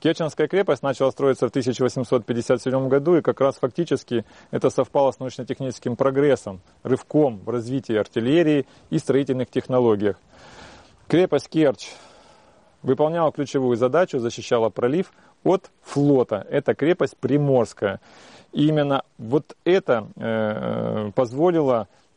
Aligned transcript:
Керченская 0.00 0.46
крепость 0.46 0.82
начала 0.82 1.10
строиться 1.10 1.46
в 1.46 1.50
1857 1.50 2.88
году, 2.88 3.16
и 3.16 3.20
как 3.20 3.40
раз 3.40 3.56
фактически 3.56 4.24
это 4.52 4.70
совпало 4.70 5.10
с 5.10 5.18
научно-техническим 5.18 5.96
прогрессом, 5.96 6.60
рывком 6.84 7.38
в 7.44 7.50
развитии 7.50 7.96
артиллерии 7.96 8.66
и 8.90 8.98
строительных 8.98 9.50
технологиях. 9.50 10.20
Крепость 11.08 11.48
Керчь 11.48 11.88
выполняла 12.82 13.32
ключевую 13.32 13.76
задачу, 13.76 14.20
защищала 14.20 14.68
пролив 14.68 15.12
от 15.42 15.70
флота. 15.82 16.46
Это 16.48 16.74
крепость 16.74 17.16
Приморская. 17.16 18.00
И 18.52 18.68
именно 18.68 19.02
вот 19.18 19.56
это 19.64 20.06
э, 20.16 21.10
позволило 21.14 21.88
э, 21.88 22.07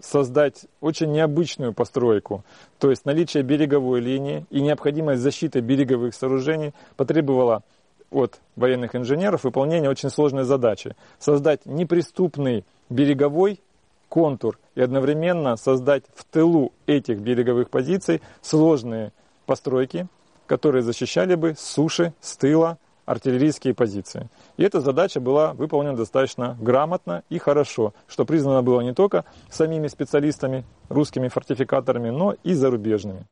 создать 0.00 0.66
очень 0.80 1.12
необычную 1.12 1.72
постройку. 1.72 2.44
То 2.78 2.90
есть 2.90 3.04
наличие 3.04 3.42
береговой 3.42 4.00
линии 4.00 4.44
и 4.50 4.60
необходимость 4.60 5.22
защиты 5.22 5.60
береговых 5.60 6.14
сооружений 6.14 6.74
потребовало 6.96 7.62
от 8.10 8.40
военных 8.56 8.96
инженеров 8.96 9.44
выполнения 9.44 9.88
очень 9.88 10.10
сложной 10.10 10.44
задачи. 10.44 10.96
Создать 11.18 11.64
неприступный 11.66 12.64
береговой 12.88 13.60
контур 14.08 14.58
и 14.74 14.80
одновременно 14.80 15.56
создать 15.56 16.04
в 16.14 16.24
тылу 16.24 16.72
этих 16.86 17.18
береговых 17.18 17.70
позиций 17.70 18.22
сложные 18.42 19.12
постройки, 19.46 20.06
которые 20.46 20.82
защищали 20.82 21.34
бы 21.34 21.54
суши, 21.58 22.12
с 22.20 22.36
тыла 22.36 22.78
артиллерийские 23.06 23.72
позиции. 23.72 24.28
И 24.58 24.62
эта 24.62 24.80
задача 24.80 25.20
была 25.20 25.54
выполнена 25.54 25.96
достаточно 25.96 26.56
грамотно 26.60 27.22
и 27.30 27.38
хорошо, 27.38 27.94
что 28.06 28.26
признано 28.26 28.62
было 28.62 28.82
не 28.82 28.92
только 28.92 29.24
самими 29.48 29.86
специалистами, 29.86 30.64
русскими 30.88 31.28
фортификаторами, 31.28 32.10
но 32.10 32.34
и 32.44 32.52
зарубежными. 32.52 33.26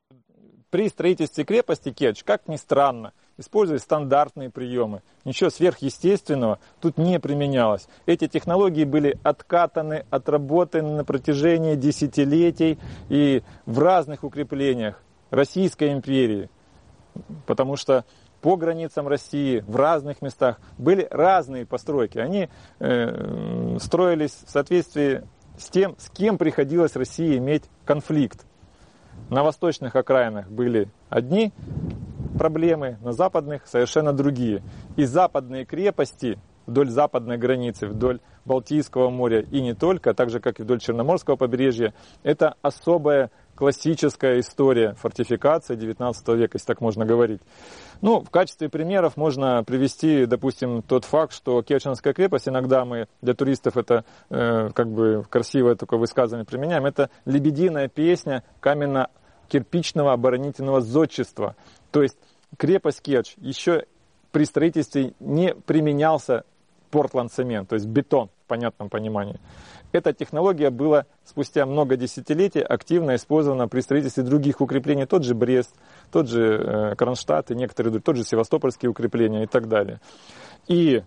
При 0.71 0.89
строительстве 0.89 1.45
крепости 1.45 1.93
Керчь, 1.93 2.25
как 2.25 2.49
ни 2.49 2.57
странно, 2.57 3.13
использовали 3.37 3.81
стандартные 3.81 4.51
приемы. 4.51 5.03
Ничего 5.25 5.51
сверхъестественного 5.51 6.59
тут 6.81 6.99
не 6.99 7.21
применялось. 7.21 7.87
Эти 8.07 8.27
технологии 8.27 8.85
были 8.85 9.19
откатаны, 9.23 10.05
отработаны 10.11 10.91
на 10.97 11.05
протяжении 11.05 11.77
десятилетий 11.77 12.79
и 13.09 13.43
в 13.67 13.79
разных 13.79 14.25
укреплениях 14.25 15.01
Российской 15.31 15.93
империи. 15.93 16.51
Потому 17.47 17.77
что 17.77 18.05
по 18.45 18.59
границам 18.59 19.09
России, 19.09 19.65
в 19.67 19.75
разных 19.75 20.21
местах 20.21 20.61
были 20.77 21.09
разные 21.11 21.65
постройки. 21.65 22.19
Они 22.19 22.51
э, 22.79 23.79
строились 23.81 24.39
в 24.45 24.51
соответствии 24.51 25.23
с 25.57 25.71
тем, 25.71 25.95
с 25.97 26.11
кем 26.11 26.37
приходилось 26.37 26.95
России 26.95 27.39
иметь 27.39 27.63
конфликт. 27.87 28.45
На 29.31 29.45
восточных 29.45 29.97
окраинах 29.97 30.51
были 30.51 30.91
одни 31.09 31.55
проблемы, 32.39 32.99
на 33.01 33.13
западных 33.13 33.67
совершенно 33.67 34.13
другие. 34.13 34.63
И 34.97 35.05
западные 35.05 35.65
крепости 35.65 36.39
вдоль 36.67 36.91
западной 36.91 37.39
границы, 37.39 37.87
вдоль 37.87 38.21
Балтийского 38.45 39.09
моря 39.09 39.41
и 39.41 39.63
не 39.63 39.75
только, 39.75 40.11
а 40.11 40.15
так 40.15 40.29
же 40.29 40.41
как 40.41 40.61
и 40.61 40.65
вдоль 40.65 40.81
Черноморского 40.81 41.37
побережья, 41.37 41.95
это 42.23 42.57
особая 42.61 43.31
классическая 43.55 44.41
история 44.41 44.95
фортификации 44.95 45.75
19 45.75 46.29
века, 46.29 46.57
если 46.57 46.67
так 46.67 46.81
можно 46.81 47.05
говорить. 47.05 47.41
Ну, 48.01 48.21
в 48.21 48.31
качестве 48.31 48.69
примеров 48.69 49.17
можно 49.17 49.63
привести, 49.65 50.27
допустим, 50.27 50.83
тот 50.83 51.05
факт, 51.05 51.33
что 51.33 51.63
Керченская 51.63 52.13
крепость, 52.13 52.49
иногда 52.49 52.85
мы 52.85 53.09
для 53.23 53.35
туристов 53.35 53.77
это 53.77 54.05
э, 54.31 54.71
как 54.75 54.89
бы 54.89 55.25
красивое 55.29 55.75
такое 55.77 55.99
высказывание 55.99 56.45
применяем, 56.45 56.87
это 56.87 57.11
лебединая 57.25 57.89
песня 57.89 58.43
каменно-кирпичного 58.61 60.13
оборонительного 60.13 60.81
зодчества. 60.81 61.57
То 61.91 62.03
есть 62.03 62.17
крепость 62.57 63.03
Керчь 63.03 63.35
еще 63.37 63.87
при 64.33 64.45
строительстве 64.45 65.15
не 65.21 65.55
применялся 65.55 66.45
портланд-цемент, 66.91 67.69
то 67.69 67.75
есть 67.75 67.87
бетон 67.87 68.31
в 68.45 68.47
понятном 68.47 68.91
понимании. 68.91 69.41
Эта 69.93 70.13
технология 70.13 70.71
была 70.71 71.07
спустя 71.25 71.67
много 71.67 71.97
десятилетий 71.97 72.61
активно 72.61 73.15
использована 73.15 73.69
при 73.69 73.81
строительстве 73.81 74.23
других 74.23 74.61
укреплений, 74.61 75.07
тот 75.07 75.25
же 75.25 75.35
Брест, 75.35 75.75
тот 76.13 76.29
же 76.29 76.43
э, 76.43 76.95
Кронштадт 76.97 77.51
и 77.51 77.55
некоторые 77.55 77.93
другие, 77.93 78.05
тот 78.05 78.17
же 78.17 78.25
Севастопольские 78.25 78.91
укрепления 78.91 79.45
и 79.45 79.47
так 79.47 79.69
далее. 79.69 80.01
И 80.67 81.03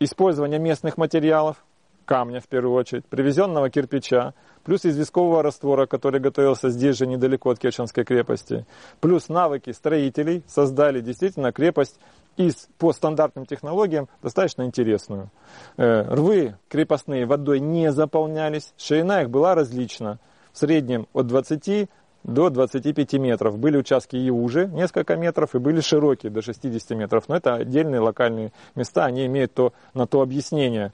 использование 0.00 0.58
местных 0.58 0.96
материалов, 0.96 1.64
камня 2.04 2.40
в 2.40 2.48
первую 2.48 2.74
очередь, 2.74 3.04
привезенного 3.06 3.70
кирпича, 3.70 4.34
плюс 4.64 4.84
известкового 4.84 5.42
раствора, 5.42 5.86
который 5.86 6.20
готовился 6.20 6.68
здесь 6.70 6.96
же 6.96 7.06
недалеко 7.06 7.50
от 7.50 7.58
Керченской 7.58 8.04
крепости, 8.04 8.66
плюс 9.00 9.28
навыки 9.28 9.70
строителей 9.70 10.42
создали 10.48 11.00
действительно 11.00 11.52
крепость 11.52 11.98
из 12.36 12.68
по 12.78 12.92
стандартным 12.92 13.46
технологиям 13.46 14.08
достаточно 14.22 14.62
интересную. 14.64 15.30
Э, 15.76 16.02
рвы 16.02 16.56
крепостные 16.68 17.26
водой 17.26 17.60
не 17.60 17.92
заполнялись, 17.92 18.72
ширина 18.76 19.22
их 19.22 19.30
была 19.30 19.54
различна. 19.54 20.18
В 20.52 20.58
среднем 20.58 21.06
от 21.14 21.26
20 21.28 21.88
до 22.24 22.50
25 22.50 23.14
метров. 23.14 23.58
Были 23.58 23.76
участки 23.76 24.16
и 24.16 24.30
уже 24.30 24.66
несколько 24.66 25.16
метров, 25.16 25.54
и 25.54 25.58
были 25.58 25.80
широкие 25.80 26.30
до 26.30 26.42
60 26.42 26.90
метров. 26.96 27.24
Но 27.28 27.36
это 27.36 27.54
отдельные 27.54 28.00
локальные 28.00 28.52
места, 28.74 29.04
они 29.04 29.26
имеют 29.26 29.54
то, 29.54 29.72
на 29.94 30.06
то 30.06 30.20
объяснение 30.20 30.92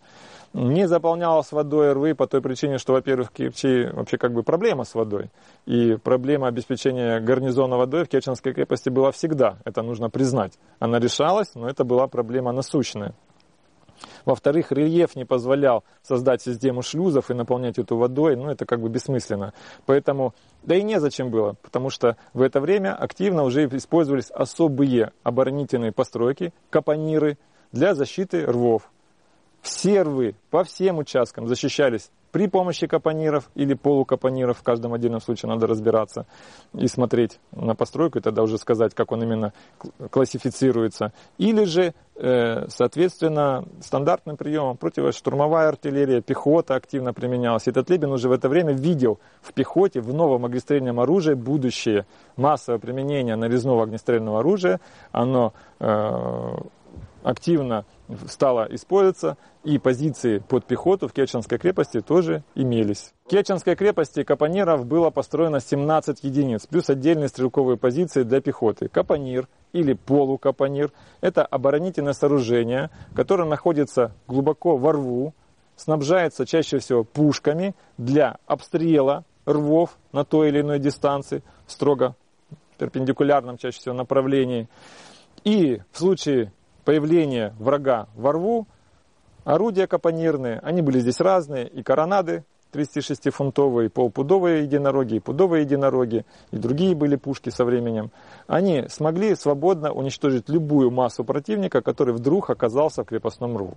не 0.52 0.88
заполнялась 0.88 1.52
водой 1.52 1.92
рвы 1.92 2.14
по 2.14 2.26
той 2.26 2.40
причине, 2.40 2.78
что, 2.78 2.94
во-первых, 2.94 3.28
в 3.28 3.32
Керчи 3.32 3.88
вообще 3.92 4.16
как 4.18 4.32
бы 4.32 4.42
проблема 4.42 4.84
с 4.84 4.94
водой. 4.94 5.30
И 5.66 5.96
проблема 5.96 6.48
обеспечения 6.48 7.20
гарнизона 7.20 7.76
водой 7.76 8.04
в 8.04 8.08
Керченской 8.08 8.54
крепости 8.54 8.88
была 8.88 9.12
всегда. 9.12 9.58
Это 9.64 9.82
нужно 9.82 10.10
признать. 10.10 10.58
Она 10.78 10.98
решалась, 10.98 11.54
но 11.54 11.68
это 11.68 11.84
была 11.84 12.06
проблема 12.08 12.52
насущная. 12.52 13.14
Во-вторых, 14.24 14.72
рельеф 14.72 15.16
не 15.16 15.24
позволял 15.24 15.84
создать 16.02 16.42
систему 16.42 16.82
шлюзов 16.82 17.30
и 17.30 17.34
наполнять 17.34 17.78
эту 17.78 17.96
водой, 17.96 18.36
ну 18.36 18.48
это 18.48 18.64
как 18.66 18.80
бы 18.80 18.88
бессмысленно. 18.88 19.52
Поэтому, 19.86 20.34
да 20.62 20.76
и 20.76 20.82
незачем 20.82 21.30
было, 21.30 21.56
потому 21.62 21.90
что 21.90 22.16
в 22.32 22.42
это 22.42 22.60
время 22.60 22.94
активно 22.94 23.42
уже 23.42 23.66
использовались 23.66 24.30
особые 24.30 25.12
оборонительные 25.22 25.92
постройки, 25.92 26.52
капониры 26.70 27.38
для 27.72 27.94
защиты 27.94 28.46
рвов. 28.46 28.90
Все 29.62 30.02
рвы 30.02 30.34
по 30.50 30.64
всем 30.64 30.98
участкам 30.98 31.46
защищались 31.46 32.10
при 32.30 32.46
помощи 32.46 32.86
капониров 32.86 33.50
или 33.54 33.74
полукапониров, 33.74 34.58
в 34.58 34.62
каждом 34.62 34.92
отдельном 34.92 35.20
случае 35.20 35.48
надо 35.48 35.66
разбираться 35.66 36.26
и 36.74 36.86
смотреть 36.86 37.40
на 37.52 37.74
постройку, 37.74 38.18
и 38.18 38.22
тогда 38.22 38.42
уже 38.42 38.58
сказать, 38.58 38.94
как 38.94 39.12
он 39.12 39.22
именно 39.22 39.52
классифицируется. 40.10 41.12
Или 41.38 41.64
же, 41.64 41.94
э, 42.16 42.68
соответственно, 42.68 43.64
стандартным 43.80 44.36
приемом 44.36 44.76
противоштурмовая 44.76 45.68
артиллерия, 45.68 46.20
пехота 46.20 46.74
активно 46.74 47.14
применялась. 47.14 47.66
И 47.66 47.72
Татлебин 47.72 48.12
уже 48.12 48.28
в 48.28 48.32
это 48.32 48.48
время 48.48 48.72
видел 48.72 49.18
в 49.40 49.54
пехоте, 49.54 50.00
в 50.00 50.12
новом 50.12 50.44
огнестрельном 50.44 51.00
оружии 51.00 51.34
будущее 51.34 52.06
массовое 52.36 52.78
применение 52.78 53.36
нарезного 53.36 53.84
огнестрельного 53.84 54.40
оружия. 54.40 54.80
Оно 55.12 55.54
э, 55.80 56.56
активно 57.28 57.84
стала 58.26 58.66
использоваться, 58.70 59.36
и 59.62 59.76
позиции 59.78 60.38
под 60.38 60.64
пехоту 60.64 61.08
в 61.08 61.12
Керченской 61.12 61.58
крепости 61.58 62.00
тоже 62.00 62.42
имелись. 62.54 63.12
В 63.26 63.28
Керченской 63.28 63.76
крепости 63.76 64.22
капониров 64.22 64.86
было 64.86 65.10
построено 65.10 65.60
17 65.60 66.24
единиц, 66.24 66.66
плюс 66.66 66.88
отдельные 66.88 67.28
стрелковые 67.28 67.76
позиции 67.76 68.22
для 68.22 68.40
пехоты. 68.40 68.88
Капонир 68.88 69.46
или 69.74 69.92
полукапонир– 69.92 70.90
это 71.20 71.44
оборонительное 71.44 72.14
сооружение, 72.14 72.88
которое 73.14 73.44
находится 73.44 74.12
глубоко 74.26 74.78
во 74.78 74.92
рву, 74.92 75.34
снабжается 75.76 76.46
чаще 76.46 76.78
всего 76.78 77.04
пушками 77.04 77.74
для 77.98 78.38
обстрела 78.46 79.24
рвов 79.44 79.98
на 80.12 80.24
той 80.24 80.48
или 80.48 80.62
иной 80.62 80.78
дистанции, 80.78 81.42
строго 81.66 82.16
перпендикулярном 82.78 83.58
чаще 83.58 83.80
всего 83.80 83.94
направлении. 83.94 84.66
И 85.44 85.82
в 85.92 85.98
случае 85.98 86.52
появления 86.88 87.54
врага 87.58 88.08
во 88.16 88.32
рву, 88.32 88.66
орудия 89.44 89.86
капонирные, 89.86 90.58
они 90.62 90.80
были 90.80 91.00
здесь 91.00 91.20
разные, 91.20 91.68
и 91.68 91.82
коронады 91.82 92.44
36-фунтовые, 92.72 93.90
полпудовые 93.90 94.62
единороги, 94.62 95.16
и 95.16 95.20
пудовые 95.20 95.64
единороги, 95.64 96.24
и 96.50 96.56
другие 96.56 96.94
были 96.94 97.16
пушки 97.16 97.50
со 97.50 97.66
временем, 97.66 98.10
они 98.46 98.86
смогли 98.88 99.34
свободно 99.34 99.92
уничтожить 99.92 100.48
любую 100.48 100.90
массу 100.90 101.24
противника, 101.24 101.82
который 101.82 102.14
вдруг 102.14 102.48
оказался 102.48 103.02
в 103.02 103.06
крепостном 103.06 103.58
рву. 103.58 103.74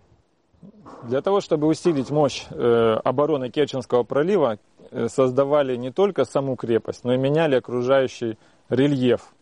Для 1.04 1.22
того, 1.22 1.42
чтобы 1.42 1.68
усилить 1.68 2.12
мощь 2.12 2.46
э, 2.50 2.98
обороны 3.04 3.50
Керченского 3.50 4.04
пролива, 4.04 4.58
э, 4.92 5.10
создавали 5.10 5.76
не 5.76 5.92
только 5.92 6.24
саму 6.24 6.56
крепость, 6.56 7.04
но 7.04 7.14
и 7.14 7.18
меняли 7.18 7.56
окружающий 7.56 8.38
рельеф 8.70 9.34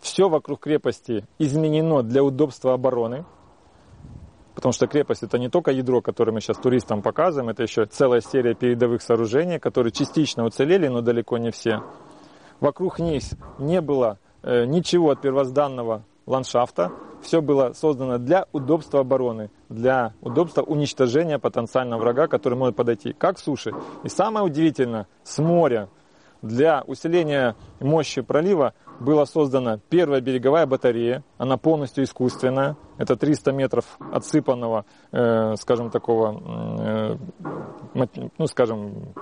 все 0.00 0.28
вокруг 0.28 0.60
крепости 0.60 1.26
изменено 1.38 2.02
для 2.02 2.22
удобства 2.22 2.74
обороны, 2.74 3.24
потому 4.54 4.72
что 4.72 4.86
крепость 4.86 5.22
это 5.22 5.38
не 5.38 5.48
только 5.48 5.70
ядро, 5.70 6.00
которое 6.00 6.32
мы 6.32 6.40
сейчас 6.40 6.58
туристам 6.58 7.02
показываем, 7.02 7.50
это 7.50 7.62
еще 7.62 7.86
целая 7.86 8.20
серия 8.20 8.54
передовых 8.54 9.02
сооружений, 9.02 9.58
которые 9.58 9.92
частично 9.92 10.44
уцелели, 10.44 10.88
но 10.88 11.00
далеко 11.00 11.38
не 11.38 11.50
все. 11.50 11.82
Вокруг 12.60 12.98
них 12.98 13.22
не 13.58 13.80
было 13.80 14.18
э, 14.42 14.64
ничего 14.64 15.10
от 15.10 15.20
первозданного 15.20 16.04
ландшафта. 16.26 16.92
Все 17.22 17.40
было 17.40 17.72
создано 17.72 18.18
для 18.18 18.46
удобства 18.52 19.00
обороны, 19.00 19.50
для 19.68 20.12
удобства 20.20 20.62
уничтожения 20.62 21.38
потенциального 21.38 22.00
врага, 22.00 22.26
который 22.26 22.58
может 22.58 22.76
подойти 22.76 23.12
как 23.12 23.38
с 23.38 23.44
суши. 23.44 23.72
И 24.02 24.08
самое 24.08 24.44
удивительное, 24.44 25.08
с 25.22 25.38
моря. 25.38 25.88
Для 26.44 26.82
усиления 26.86 27.56
мощи 27.80 28.20
пролива 28.20 28.74
была 29.00 29.24
создана 29.24 29.78
первая 29.88 30.20
береговая 30.20 30.66
батарея. 30.66 31.24
Она 31.38 31.56
полностью 31.56 32.04
искусственная. 32.04 32.76
Это 32.98 33.16
300 33.16 33.52
метров 33.52 33.98
отсыпанного, 34.12 34.84
э, 35.10 35.54
скажем, 35.56 35.90
такого, 35.90 37.18
э, 37.94 38.08
ну, 38.36 38.46
скажем, 38.46 39.14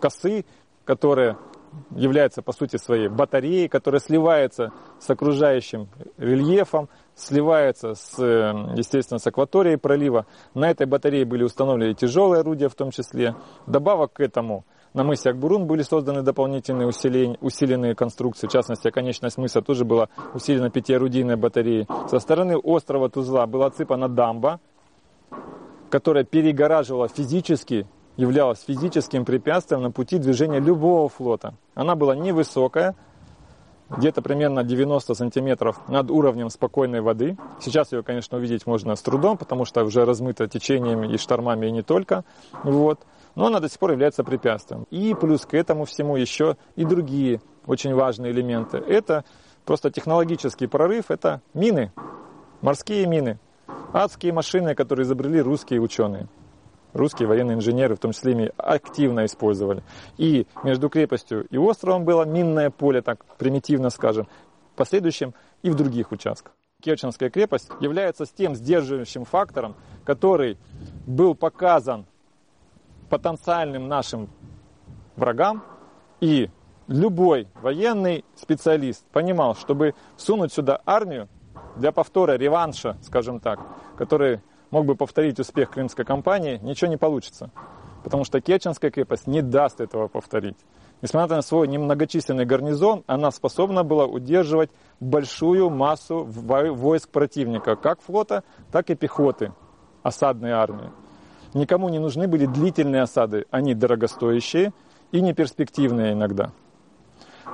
косы, 0.00 0.46
которая 0.86 1.36
является 1.90 2.40
по 2.40 2.52
сути 2.52 2.78
своей 2.78 3.08
батареей, 3.08 3.68
которая 3.68 4.00
сливается 4.00 4.72
с 4.98 5.10
окружающим 5.10 5.88
рельефом, 6.16 6.88
сливается 7.14 7.94
с, 7.94 8.18
э, 8.18 8.74
естественно, 8.74 9.18
с 9.18 9.26
акваторией 9.26 9.76
пролива. 9.76 10.24
На 10.54 10.70
этой 10.70 10.86
батарее 10.86 11.26
были 11.26 11.42
установлены 11.42 11.92
тяжелые 11.92 12.40
орудия 12.40 12.70
в 12.70 12.74
том 12.74 12.90
числе. 12.90 13.36
Добавок 13.66 14.14
к 14.14 14.20
этому 14.20 14.64
на 14.92 15.04
мысе 15.04 15.30
Акбурун 15.30 15.66
были 15.66 15.82
созданы 15.82 16.22
дополнительные 16.22 16.88
усиления, 16.88 17.38
усиленные 17.40 17.94
конструкции. 17.94 18.46
В 18.48 18.50
частности, 18.50 18.88
оконечность 18.88 19.38
мыса 19.38 19.62
тоже 19.62 19.84
была 19.84 20.08
усилена 20.34 20.70
пятиорудийной 20.70 21.36
батареей. 21.36 21.86
Со 22.08 22.18
стороны 22.18 22.56
острова 22.56 23.08
Тузла 23.08 23.46
была 23.46 23.66
отсыпана 23.66 24.08
дамба, 24.08 24.60
которая 25.90 26.24
перегораживала 26.24 27.08
физически 27.08 27.86
являлась 28.16 28.62
физическим 28.66 29.24
препятствием 29.24 29.82
на 29.82 29.90
пути 29.90 30.18
движения 30.18 30.60
любого 30.60 31.08
флота. 31.08 31.54
Она 31.74 31.94
была 31.94 32.14
невысокая, 32.14 32.94
где-то 33.90 34.22
примерно 34.22 34.62
90 34.62 35.14
сантиметров 35.14 35.80
над 35.88 36.10
уровнем 36.10 36.50
спокойной 36.50 37.00
воды. 37.00 37.36
Сейчас 37.60 37.92
ее, 37.92 38.02
конечно, 38.02 38.38
увидеть 38.38 38.66
можно 38.66 38.94
с 38.94 39.02
трудом, 39.02 39.36
потому 39.36 39.64
что 39.64 39.84
уже 39.84 40.04
размыта 40.04 40.48
течениями 40.48 41.12
и 41.12 41.18
штормами 41.18 41.66
и 41.66 41.70
не 41.70 41.82
только. 41.82 42.24
Вот. 42.62 43.00
Но 43.34 43.46
она 43.46 43.60
до 43.60 43.68
сих 43.68 43.78
пор 43.78 43.92
является 43.92 44.24
препятствием. 44.24 44.86
И 44.90 45.14
плюс 45.14 45.46
к 45.46 45.54
этому 45.54 45.84
всему 45.84 46.16
еще 46.16 46.56
и 46.76 46.84
другие 46.84 47.40
очень 47.66 47.94
важные 47.94 48.32
элементы. 48.32 48.78
Это 48.78 49.24
просто 49.64 49.90
технологический 49.90 50.66
прорыв, 50.66 51.10
это 51.10 51.40
мины, 51.54 51.92
морские 52.60 53.06
мины, 53.06 53.38
адские 53.92 54.32
машины, 54.32 54.74
которые 54.74 55.04
изобрели 55.04 55.40
русские 55.40 55.80
ученые 55.80 56.28
русские 56.92 57.28
военные 57.28 57.56
инженеры, 57.56 57.96
в 57.96 57.98
том 57.98 58.12
числе 58.12 58.32
ими 58.32 58.52
активно 58.56 59.24
использовали. 59.24 59.82
И 60.16 60.46
между 60.64 60.88
крепостью 60.88 61.46
и 61.50 61.56
островом 61.56 62.04
было 62.04 62.24
минное 62.24 62.70
поле, 62.70 63.02
так 63.02 63.24
примитивно 63.36 63.90
скажем, 63.90 64.28
в 64.72 64.76
последующем 64.76 65.34
и 65.62 65.70
в 65.70 65.74
других 65.74 66.12
участках. 66.12 66.52
Керченская 66.80 67.30
крепость 67.30 67.70
является 67.80 68.24
тем 68.24 68.54
сдерживающим 68.54 69.24
фактором, 69.24 69.76
который 70.04 70.56
был 71.06 71.34
показан 71.34 72.06
потенциальным 73.10 73.88
нашим 73.88 74.30
врагам, 75.16 75.62
и 76.20 76.48
любой 76.86 77.48
военный 77.60 78.24
специалист 78.34 79.04
понимал, 79.06 79.54
чтобы 79.54 79.94
сунуть 80.16 80.52
сюда 80.52 80.80
армию 80.86 81.28
для 81.76 81.92
повтора 81.92 82.36
реванша, 82.36 82.96
скажем 83.02 83.40
так, 83.40 83.60
который 83.96 84.40
мог 84.70 84.86
бы 84.86 84.94
повторить 84.94 85.38
успех 85.40 85.70
крымской 85.70 86.04
кампании, 86.04 86.58
ничего 86.62 86.90
не 86.90 86.96
получится. 86.96 87.50
Потому 88.04 88.24
что 88.24 88.40
Керченская 88.40 88.90
крепость 88.90 89.26
не 89.26 89.42
даст 89.42 89.80
этого 89.80 90.08
повторить. 90.08 90.56
Несмотря 91.02 91.36
на 91.36 91.42
свой 91.42 91.66
немногочисленный 91.68 92.44
гарнизон, 92.44 93.04
она 93.06 93.30
способна 93.30 93.84
была 93.84 94.04
удерживать 94.04 94.70
большую 95.00 95.70
массу 95.70 96.24
войск 96.24 97.08
противника, 97.08 97.76
как 97.76 98.00
флота, 98.02 98.44
так 98.70 98.90
и 98.90 98.94
пехоты 98.94 99.52
осадной 100.02 100.52
армии. 100.52 100.90
Никому 101.54 101.88
не 101.88 101.98
нужны 101.98 102.28
были 102.28 102.46
длительные 102.46 103.02
осады, 103.02 103.46
они 103.50 103.74
дорогостоящие 103.74 104.72
и 105.10 105.20
неперспективные 105.20 106.12
иногда. 106.12 106.52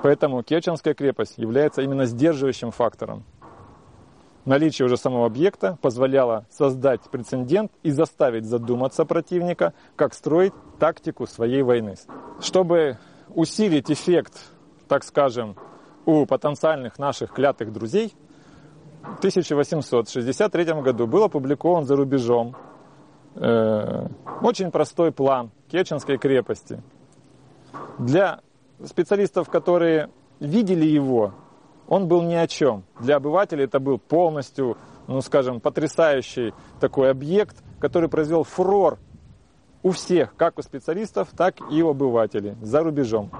Поэтому 0.02 0.42
Керченская 0.42 0.94
крепость 0.94 1.38
является 1.38 1.82
именно 1.82 2.04
сдерживающим 2.04 2.70
фактором 2.70 3.24
Наличие 4.46 4.87
уже 4.87 4.96
самого 4.96 5.26
объекта 5.26 5.76
позволяло 5.82 6.46
создать 6.50 7.00
прецедент 7.10 7.72
и 7.82 7.90
заставить 7.90 8.44
задуматься 8.44 9.04
противника, 9.04 9.75
как 9.96 10.14
строить 10.14 10.52
тактику 10.78 11.26
своей 11.26 11.62
войны. 11.62 11.96
Чтобы 12.40 12.96
усилить 13.34 13.90
эффект, 13.90 14.34
так 14.87 15.02
скажем, 15.02 15.56
у 16.04 16.26
потенциальных 16.26 16.96
наших 17.00 17.32
клятых 17.32 17.72
друзей, 17.72 18.14
в 19.02 19.19
1863 19.19 20.64
году 20.81 21.08
был 21.08 21.25
опубликован 21.25 21.84
за 21.84 21.96
рубежом 21.96 22.54
э, 23.34 24.06
очень 24.42 24.70
простой 24.70 25.10
план 25.10 25.50
Керченской 25.69 26.19
крепости. 26.19 26.81
Для 27.99 28.40
специалистов, 28.84 29.50
которые 29.50 30.10
видели 30.38 30.87
его, 30.87 31.34
он 31.88 32.08
был 32.08 32.22
ни 32.22 32.34
о 32.34 32.46
чем. 32.46 32.84
Для 33.00 33.16
обывателей 33.16 33.64
это 33.64 33.80
был 33.80 33.98
полностью, 33.98 34.76
ну 35.06 35.20
скажем, 35.20 35.60
потрясающий 35.60 36.52
такой 36.80 37.10
объект, 37.10 37.62
который 37.80 38.08
произвел 38.08 38.44
фурор 38.44 38.98
у 39.82 39.90
всех, 39.90 40.34
как 40.36 40.58
у 40.58 40.62
специалистов, 40.62 41.28
так 41.36 41.56
и 41.70 41.82
у 41.82 41.90
обывателей 41.90 42.56
за 42.60 42.82
рубежом. 42.82 43.30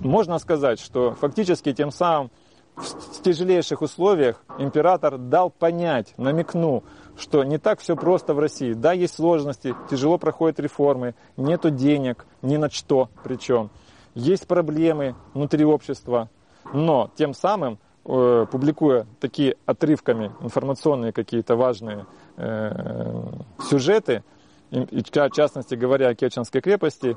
Можно 0.00 0.38
сказать, 0.38 0.80
что 0.80 1.12
фактически 1.12 1.72
тем 1.72 1.90
самым 1.90 2.30
в 2.76 3.22
тяжелейших 3.22 3.82
условиях 3.82 4.42
император 4.58 5.18
дал 5.18 5.50
понять, 5.50 6.12
намекнул, 6.16 6.82
что 7.16 7.44
не 7.44 7.58
так 7.58 7.80
все 7.80 7.94
просто 7.96 8.34
в 8.34 8.38
России. 8.38 8.72
Да, 8.72 8.92
есть 8.92 9.14
сложности, 9.14 9.76
тяжело 9.90 10.18
проходят 10.18 10.58
реформы, 10.58 11.14
нету 11.36 11.70
денег, 11.70 12.26
ни 12.42 12.56
на 12.56 12.70
что 12.70 13.10
причем. 13.22 13.70
Есть 14.14 14.46
проблемы 14.46 15.14
внутри 15.34 15.64
общества, 15.64 16.30
но 16.72 17.10
тем 17.16 17.34
самым, 17.34 17.78
э, 18.04 18.46
публикуя 18.50 19.06
такие 19.20 19.56
отрывками 19.66 20.32
информационные 20.40 21.12
какие-то 21.12 21.56
важные 21.56 22.06
э, 22.36 23.26
сюжеты, 23.60 24.22
и, 24.70 25.02
в 25.02 25.30
частности 25.30 25.74
говоря 25.74 26.08
о 26.08 26.14
Керченской 26.14 26.60
крепости, 26.60 27.16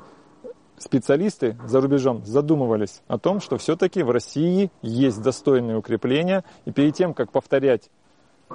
специалисты 0.78 1.56
за 1.64 1.80
рубежом 1.80 2.24
задумывались 2.24 3.02
о 3.08 3.18
том, 3.18 3.40
что 3.40 3.58
все-таки 3.58 4.02
в 4.02 4.10
России 4.10 4.70
есть 4.80 5.22
достойные 5.22 5.76
укрепления, 5.76 6.44
и 6.66 6.72
перед 6.72 6.94
тем, 6.94 7.14
как 7.14 7.32
повторять 7.32 7.90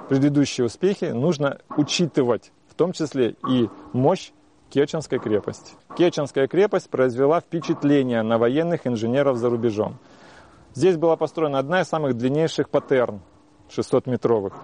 предыдущие 0.08 0.66
успехи, 0.66 1.06
нужно 1.06 1.58
учитывать 1.76 2.52
в 2.68 2.74
том 2.74 2.92
числе 2.92 3.36
и 3.48 3.68
мощь 3.92 4.32
Керченской 4.70 5.20
крепости. 5.20 5.72
Керченская 5.96 6.48
крепость 6.48 6.90
произвела 6.90 7.40
впечатление 7.40 8.22
на 8.22 8.38
военных 8.38 8.86
инженеров 8.86 9.36
за 9.36 9.48
рубежом. 9.48 9.98
Здесь 10.74 10.96
была 10.96 11.16
построена 11.16 11.60
одна 11.60 11.82
из 11.82 11.88
самых 11.88 12.14
длиннейших 12.16 12.68
паттерн, 12.68 13.20
600-метровых, 13.70 14.54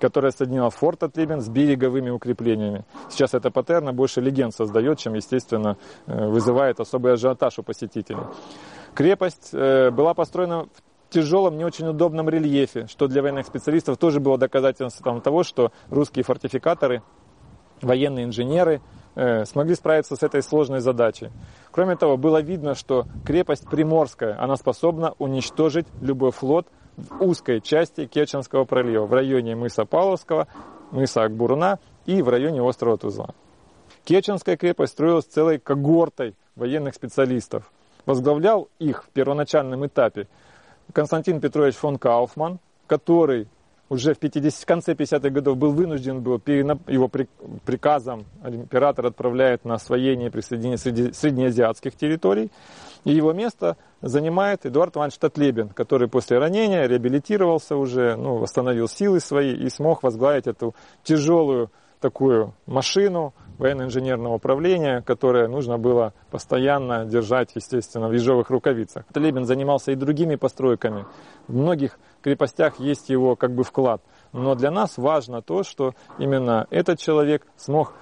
которая 0.00 0.32
соединила 0.32 0.68
форт 0.70 1.04
Атлибин 1.04 1.40
с 1.40 1.48
береговыми 1.48 2.10
укреплениями. 2.10 2.84
Сейчас 3.08 3.34
эта 3.34 3.52
паттерна 3.52 3.92
больше 3.92 4.20
легенд 4.20 4.52
создает, 4.52 4.98
чем, 4.98 5.14
естественно, 5.14 5.76
э, 6.06 6.26
вызывает 6.26 6.80
особый 6.80 7.12
ажиотаж 7.12 7.60
у 7.60 7.62
посетителей. 7.62 8.24
Крепость 8.94 9.50
э, 9.52 9.92
была 9.92 10.12
построена 10.12 10.64
в 10.64 11.12
тяжелом, 11.12 11.56
не 11.56 11.64
очень 11.64 11.86
удобном 11.86 12.28
рельефе, 12.28 12.88
что 12.88 13.06
для 13.06 13.22
военных 13.22 13.46
специалистов 13.46 13.96
тоже 13.96 14.18
было 14.18 14.38
доказательством 14.38 15.20
того, 15.20 15.44
что 15.44 15.70
русские 15.88 16.24
фортификаторы, 16.24 17.02
военные 17.80 18.24
инженеры– 18.24 18.80
смогли 19.14 19.74
справиться 19.74 20.16
с 20.16 20.22
этой 20.22 20.42
сложной 20.42 20.80
задачей. 20.80 21.30
Кроме 21.70 21.96
того, 21.96 22.16
было 22.16 22.40
видно, 22.40 22.74
что 22.74 23.06
крепость 23.24 23.68
Приморская, 23.68 24.40
она 24.40 24.56
способна 24.56 25.14
уничтожить 25.18 25.86
любой 26.00 26.30
флот 26.30 26.66
в 26.96 27.22
узкой 27.22 27.60
части 27.60 28.06
Керченского 28.06 28.64
пролива, 28.64 29.06
в 29.06 29.12
районе 29.12 29.56
мыса 29.56 29.84
Павловского, 29.84 30.46
мыса 30.90 31.22
Акбурна 31.22 31.78
и 32.06 32.22
в 32.22 32.28
районе 32.28 32.62
острова 32.62 32.98
Тузла. 32.98 33.34
Керченская 34.04 34.56
крепость 34.56 34.92
строилась 34.92 35.26
целой 35.26 35.58
когортой 35.58 36.34
военных 36.56 36.94
специалистов. 36.94 37.70
Возглавлял 38.06 38.68
их 38.78 39.04
в 39.04 39.08
первоначальном 39.10 39.86
этапе 39.86 40.26
Константин 40.92 41.40
Петрович 41.40 41.76
фон 41.76 41.98
Кауфман, 41.98 42.58
который 42.86 43.46
уже 43.90 44.14
в, 44.14 44.18
50, 44.18 44.62
в 44.62 44.66
конце 44.66 44.92
50-х 44.94 45.30
годов 45.30 45.58
был 45.58 45.72
вынужден 45.72 46.22
был, 46.22 46.40
его 46.46 47.08
приказом 47.08 48.24
император 48.44 49.06
отправляет 49.06 49.64
на 49.64 49.74
освоение 49.74 50.28
и 50.28 50.30
присоединение 50.30 50.78
среди, 50.78 51.12
среднеазиатских 51.12 51.96
территорий. 51.96 52.50
И 53.04 53.10
его 53.10 53.32
место 53.32 53.76
занимает 54.00 54.64
Эдуард 54.64 54.96
Иванович 54.96 55.18
Татлебин, 55.18 55.70
который 55.70 56.06
после 56.08 56.38
ранения 56.38 56.86
реабилитировался 56.86 57.76
уже, 57.76 58.14
ну, 58.14 58.36
восстановил 58.36 58.86
силы 58.86 59.18
свои 59.20 59.54
и 59.54 59.68
смог 59.68 60.04
возглавить 60.04 60.46
эту 60.46 60.74
тяжелую 61.02 61.70
такую 62.00 62.54
машину 62.66 63.34
военно-инженерного 63.58 64.34
управления, 64.34 65.02
которое 65.02 65.48
нужно 65.48 65.78
было 65.78 66.14
постоянно 66.30 67.04
держать, 67.04 67.50
естественно, 67.54 68.08
в 68.08 68.12
ежовых 68.12 68.48
рукавицах. 68.48 69.04
Лебен 69.14 69.44
занимался 69.44 69.92
и 69.92 69.96
другими 69.96 70.36
постройками. 70.36 71.04
Многих 71.46 71.98
крепостях 72.20 72.78
есть 72.80 73.08
его 73.08 73.36
как 73.36 73.54
бы 73.54 73.64
вклад. 73.64 74.02
Но 74.32 74.54
для 74.54 74.70
нас 74.70 74.96
важно 74.96 75.42
то, 75.42 75.62
что 75.62 75.94
именно 76.18 76.66
этот 76.70 76.98
человек 76.98 77.46
смог 77.56 77.94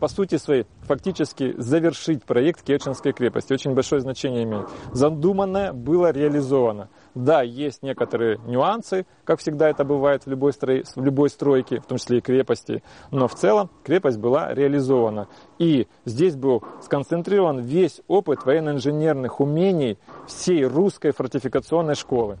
по 0.00 0.08
сути 0.08 0.36
своей 0.36 0.66
фактически 0.82 1.54
завершить 1.56 2.24
проект 2.24 2.62
Керченской 2.62 3.12
крепости. 3.12 3.52
Очень 3.52 3.74
большое 3.74 4.00
значение 4.00 4.44
имеет. 4.44 4.68
Задуманное 4.92 5.72
было 5.72 6.10
реализовано. 6.10 6.88
Да, 7.14 7.42
есть 7.42 7.82
некоторые 7.82 8.38
нюансы, 8.46 9.06
как 9.24 9.40
всегда 9.40 9.68
это 9.68 9.84
бывает 9.84 10.26
в 10.26 10.28
любой, 10.28 10.52
строй, 10.52 10.84
в 10.94 11.02
любой 11.02 11.30
стройке, 11.30 11.80
в 11.80 11.86
том 11.86 11.98
числе 11.98 12.18
и 12.18 12.20
крепости, 12.20 12.82
но 13.10 13.28
в 13.28 13.34
целом 13.34 13.70
крепость 13.82 14.18
была 14.18 14.52
реализована. 14.52 15.28
И 15.58 15.88
здесь 16.04 16.36
был 16.36 16.62
сконцентрирован 16.82 17.60
весь 17.60 18.02
опыт 18.08 18.44
военно-инженерных 18.44 19.40
умений 19.40 19.98
всей 20.26 20.64
русской 20.64 21.12
фортификационной 21.12 21.94
школы. 21.94 22.38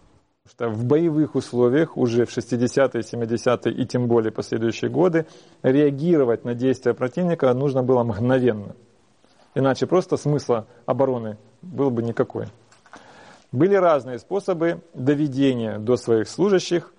Что 0.48 0.68
в 0.68 0.84
боевых 0.84 1.36
условиях 1.36 1.96
уже 1.96 2.24
в 2.24 2.36
60-е, 2.36 3.02
70-е 3.02 3.72
и 3.72 3.86
тем 3.86 4.08
более 4.08 4.32
последующие 4.32 4.90
годы 4.90 5.26
реагировать 5.62 6.44
на 6.44 6.54
действия 6.54 6.94
противника 6.94 7.54
нужно 7.54 7.84
было 7.84 8.02
мгновенно. 8.02 8.74
Иначе 9.54 9.86
просто 9.86 10.16
смысла 10.16 10.66
обороны 10.84 11.38
был 11.62 11.90
бы 11.90 12.02
никакой. 12.02 12.46
Были 13.52 13.76
разные 13.76 14.18
способы 14.18 14.82
доведения 14.94 15.78
до 15.78 15.96
своих 15.96 16.28
служащих 16.28 16.92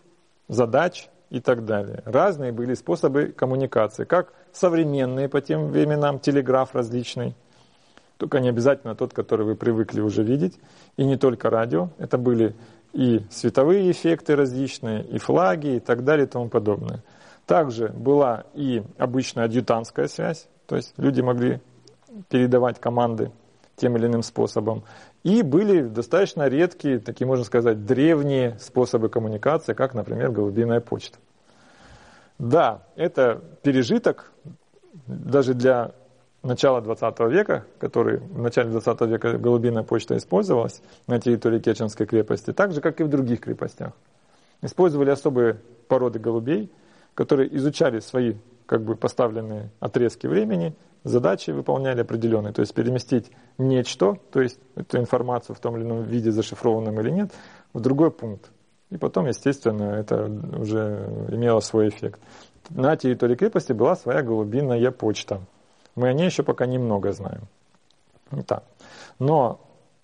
задач 0.47 1.09
и 1.29 1.41
так 1.41 1.65
далее. 1.65 2.01
Разные 2.05 2.53
были 2.53 2.75
способы 2.75 3.25
коммуникации, 3.25 4.05
как 4.05 4.31
современные 4.53 5.27
по 5.27 5.41
тем 5.41 5.67
временам, 5.67 6.19
телеграф 6.19 6.75
различный, 6.75 7.35
только 8.17 8.39
не 8.39 8.49
обязательно 8.49 8.95
тот, 8.95 9.13
который 9.13 9.45
вы 9.45 9.55
привыкли 9.55 9.99
уже 9.99 10.23
видеть, 10.23 10.59
и 10.95 11.03
не 11.03 11.17
только 11.17 11.49
радио. 11.49 11.89
Это 11.97 12.17
были 12.17 12.55
и 12.93 13.25
световые 13.29 13.91
эффекты 13.91 14.35
различные, 14.35 15.03
и 15.03 15.17
флаги, 15.17 15.75
и 15.75 15.79
так 15.79 16.03
далее, 16.03 16.25
и 16.25 16.29
тому 16.29 16.47
подобное. 16.47 17.03
Также 17.45 17.89
была 17.89 18.45
и 18.53 18.83
обычная 18.97 19.45
адъютантская 19.45 20.07
связь, 20.07 20.47
то 20.67 20.75
есть 20.75 20.93
люди 20.97 21.21
могли 21.21 21.59
передавать 22.29 22.79
команды 22.79 23.31
тем 23.75 23.97
или 23.97 24.05
иным 24.05 24.21
способом. 24.21 24.83
И 25.23 25.41
были 25.41 25.81
достаточно 25.81 26.47
редкие, 26.47 26.99
такие, 26.99 27.25
можно 27.25 27.43
сказать, 27.43 27.85
древние 27.85 28.57
способы 28.59 29.09
коммуникации, 29.09 29.73
как, 29.73 29.93
например, 29.93 30.31
голубиная 30.31 30.79
почта. 30.79 31.17
Да, 32.37 32.83
это 32.95 33.41
пережиток 33.63 34.31
даже 35.07 35.53
для 35.53 35.91
начала 36.43 36.81
20 36.81 37.19
века, 37.31 37.65
который 37.79 38.17
в 38.17 38.39
начале 38.39 38.69
20 38.69 39.01
века 39.01 39.37
голубиная 39.37 39.83
почта 39.83 40.17
использовалась 40.17 40.81
на 41.07 41.19
территории 41.19 41.59
Керченской 41.59 42.05
крепости, 42.05 42.51
так 42.51 42.73
же, 42.73 42.81
как 42.81 43.01
и 43.01 43.03
в 43.03 43.09
других 43.09 43.41
крепостях. 43.41 43.93
Использовали 44.61 45.09
особые 45.09 45.59
породы 45.87 46.19
голубей, 46.19 46.71
которые 47.15 47.55
изучали 47.55 47.99
свои 47.99 48.35
как 48.65 48.83
бы 48.83 48.95
поставленные 48.95 49.71
отрезки 49.79 50.27
времени 50.27 50.75
задачи 51.03 51.51
выполняли 51.51 52.01
определенные, 52.01 52.53
то 52.53 52.61
есть 52.61 52.73
переместить 52.73 53.29
нечто, 53.57 54.17
то 54.31 54.41
есть 54.41 54.59
эту 54.75 54.97
информацию 54.99 55.55
в 55.55 55.59
том 55.59 55.75
или 55.77 55.83
ином 55.83 56.03
виде, 56.03 56.31
зашифрованном 56.31 56.99
или 56.99 57.09
нет, 57.09 57.31
в 57.73 57.79
другой 57.81 58.11
пункт. 58.11 58.51
И 58.89 58.97
потом, 58.97 59.25
естественно, 59.25 59.95
это 59.95 60.25
уже 60.25 61.27
имело 61.29 61.59
свой 61.59 61.89
эффект. 61.89 62.21
На 62.69 62.95
территории 62.95 63.35
крепости 63.35 63.73
была 63.73 63.95
своя 63.95 64.21
голубиная 64.21 64.91
почта. 64.91 65.41
Мы 65.95 66.09
о 66.09 66.13
ней 66.13 66.25
еще 66.25 66.43
пока 66.43 66.65
немного 66.65 67.11
знаем. 67.11 67.47
Так. 68.47 68.63
Но 69.19 69.59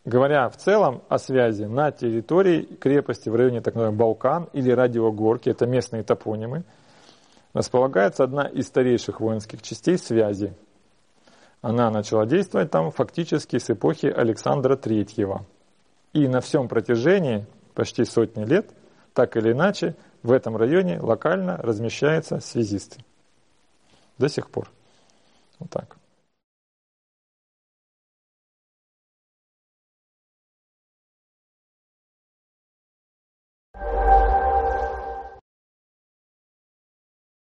говоря 0.06 0.50
в 0.50 0.58
целом 0.58 1.02
о 1.10 1.18
связи 1.18 1.64
на 1.64 1.92
территории 1.92 2.62
крепости 2.62 3.30
в 3.30 3.36
районе 3.36 3.62
так 3.62 3.76
называемого 3.76 3.98
Балкан 3.98 4.50
или 4.54 4.72
Радиогорки, 4.72 5.50
это 5.50 5.66
местные 5.66 6.04
топонимы, 6.04 6.64
располагается 7.54 8.24
одна 8.24 8.48
из 8.48 8.68
старейших 8.68 9.20
воинских 9.20 9.62
частей 9.62 9.98
связи 9.98 10.54
она 11.62 11.90
начала 11.90 12.26
действовать 12.26 12.72
там 12.72 12.92
фактически 12.92 13.58
с 13.58 13.70
эпохи 13.70 14.06
Александра 14.08 14.76
Третьего. 14.76 15.46
И 16.14 16.28
на 16.28 16.42
всем 16.42 16.68
протяжении 16.68 17.46
почти 17.74 18.06
сотни 18.06 18.46
лет, 18.46 18.70
так 19.14 19.36
или 19.36 19.52
иначе, 19.52 19.96
в 20.24 20.32
этом 20.32 20.56
районе 20.58 21.00
локально 21.00 21.58
размещаются 21.58 22.40
связисты. 22.40 23.04
До 24.18 24.30
сих 24.30 24.50
пор. 24.50 24.70
Вот 25.60 25.70
так. 25.70 25.99